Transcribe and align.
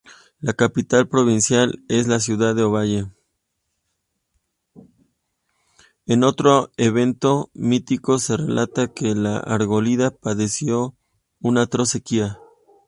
En 6.07 6.23
otro 6.23 6.71
evento 6.77 7.51
mítico 7.53 8.17
se 8.17 8.35
relata 8.37 8.91
que 8.95 9.13
la 9.13 9.37
Argólida 9.37 10.09
padeció 10.09 10.95
una 11.39 11.61
atroz 11.61 11.89
sequía. 11.89 12.39